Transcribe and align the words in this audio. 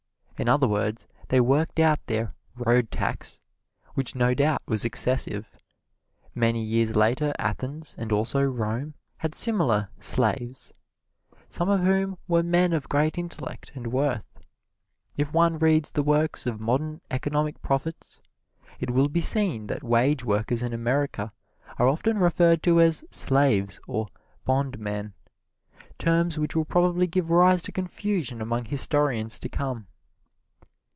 In 0.41 0.49
other 0.49 0.67
words, 0.67 1.05
they 1.27 1.39
worked 1.39 1.79
out 1.79 2.03
their 2.07 2.33
"road 2.55 2.89
tax," 2.89 3.39
which 3.93 4.15
no 4.15 4.33
doubt 4.33 4.63
was 4.65 4.83
excessive. 4.83 5.55
Many 6.33 6.63
years 6.63 6.95
later, 6.95 7.31
Athens 7.37 7.93
and 7.95 8.11
also 8.11 8.41
Rome 8.41 8.95
had 9.17 9.35
similar 9.35 9.89
"slaves," 9.99 10.73
some 11.47 11.69
of 11.69 11.81
whom 11.81 12.17
were 12.27 12.41
men 12.41 12.73
of 12.73 12.89
great 12.89 13.19
intellect 13.19 13.71
and 13.75 13.93
worth. 13.93 14.25
If 15.15 15.31
one 15.31 15.59
reads 15.59 15.91
the 15.91 16.01
works 16.01 16.47
of 16.47 16.59
modern 16.59 17.01
economic 17.11 17.61
prophets, 17.61 18.19
it 18.79 18.89
will 18.89 19.09
be 19.09 19.21
seen 19.21 19.67
that 19.67 19.83
wage 19.83 20.25
workers 20.25 20.63
in 20.63 20.73
America 20.73 21.31
are 21.77 21.87
often 21.87 22.17
referred 22.17 22.63
to 22.63 22.81
as 22.81 23.03
"slaves" 23.11 23.79
or 23.85 24.07
"bondmen," 24.43 25.13
terms 25.99 26.39
which 26.39 26.55
will 26.55 26.65
probably 26.65 27.05
give 27.05 27.29
rise 27.29 27.61
to 27.61 27.71
confusion 27.71 28.41
among 28.41 28.65
historians 28.65 29.37
to 29.37 29.47
come. 29.47 29.85